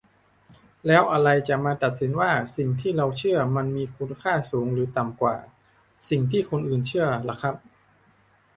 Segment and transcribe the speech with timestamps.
[0.87, 5.35] แล้วอะไรจะมาตัดสินว่า สิ่งที่เราเชื่อ มันมีคุณค่าสูงหรือต่ำกว่า
[6.09, 7.55] สิ่งที่คนอื่นเชื่อ ล่ะครับ?